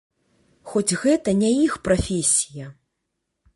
[0.71, 2.65] Хоць гэта не іх прафесія.